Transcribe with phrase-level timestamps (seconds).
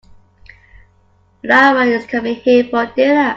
[1.43, 3.29] Lara is coming here for dinner.